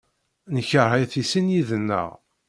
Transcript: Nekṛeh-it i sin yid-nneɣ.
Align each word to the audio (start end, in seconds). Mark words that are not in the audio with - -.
Nekṛeh-it 0.53 1.13
i 1.21 1.23
sin 1.31 1.53
yid-nneɣ. 1.53 2.09